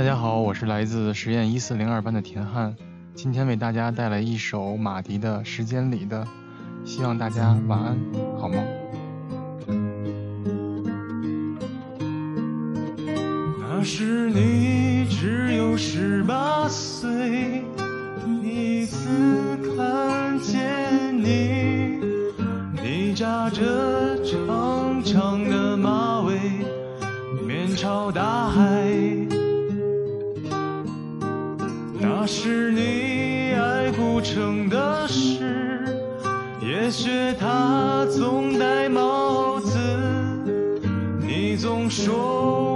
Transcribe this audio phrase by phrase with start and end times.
[0.00, 2.74] 大家好，我是来自实验一四零二班的田汉，
[3.14, 6.26] 今天为大家带来一首马迪的《时间里的》，
[6.88, 7.98] 希望大家晚安，
[8.38, 8.64] 好梦。
[13.58, 17.62] 那时你只有十八岁，
[18.24, 19.06] 第一次
[19.76, 21.98] 看见你，
[22.82, 24.79] 你扎着长
[32.02, 35.84] 那是你爱古城的诗，
[36.62, 39.78] 也许他总戴帽子。
[41.20, 42.16] 你总说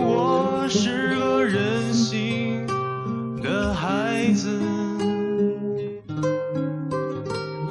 [0.00, 2.66] 我是个任性
[3.40, 4.50] 的孩子。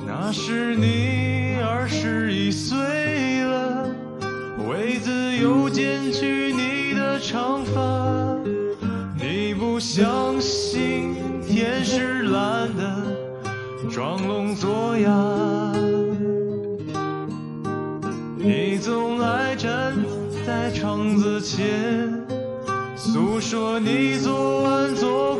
[0.07, 3.89] 那时你二十一岁了，
[4.69, 8.30] 为自由剪去你的长发，
[9.81, 11.15] 相信。
[11.47, 13.03] 天是蓝的，
[13.89, 15.09] 装聋作哑。
[18.37, 19.93] 你总爱站
[20.45, 22.13] 在窗子前，
[22.95, 25.30] 诉说你昨晚做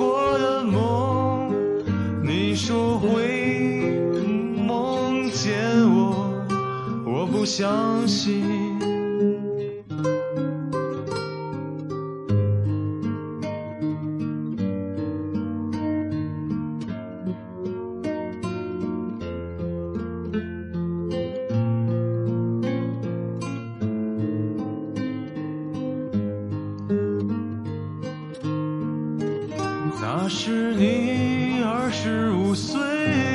[30.13, 32.77] 那时你二十五岁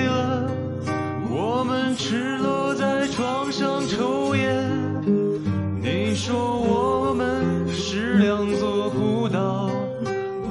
[0.04, 0.46] 了，
[1.30, 4.62] 我们赤裸在床上抽烟。
[5.80, 9.70] 你说我们是两座孤岛，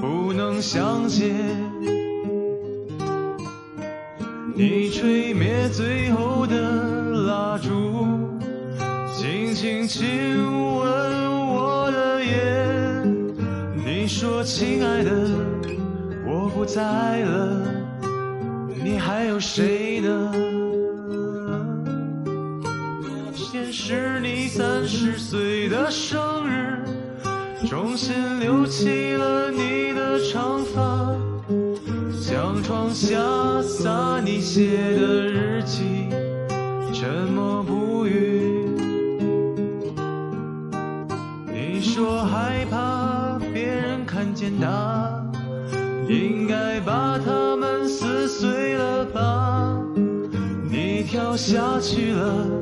[0.02, 1.32] 不能相见。
[4.56, 6.56] 你吹灭最后的
[7.28, 7.70] 蜡烛，
[9.14, 10.04] 轻轻亲
[10.44, 10.88] 吻
[11.54, 13.36] 我的眼。
[13.86, 15.25] 你说，亲爱的。
[16.56, 17.62] 不在了，
[18.82, 20.32] 你还有谁呢？
[23.34, 26.82] 先是你三十岁的生日，
[27.70, 31.14] 钟声留起了你的长发，
[32.22, 33.18] 将床下
[33.62, 36.08] 洒你写的日记，
[36.94, 38.70] 沉默不语。
[41.52, 45.22] 你说害怕别人看见他。
[46.08, 49.78] 应该把它们撕碎了吧？
[50.70, 52.62] 你跳下去了，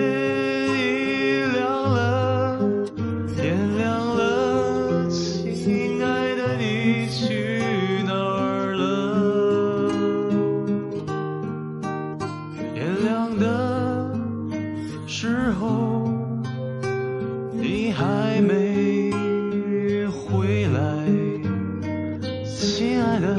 [22.61, 23.35] 亲爱的，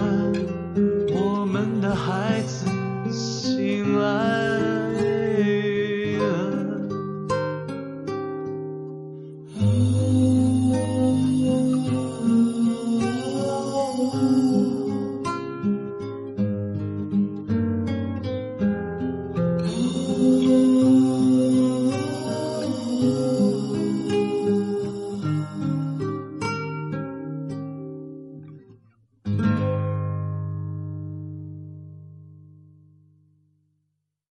[1.15, 2.67] 我们的孩子
[3.09, 4.52] 醒来。